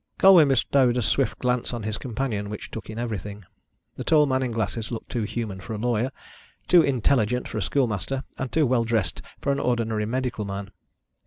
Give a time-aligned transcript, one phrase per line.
[0.17, 3.45] Colwyn bestowed a swift glance on his companion which took in everything.
[3.97, 6.09] The tall man in glasses looked too human for a lawyer,
[6.67, 10.71] too intelligent for a schoolmaster, and too well dressed for an ordinary medical man.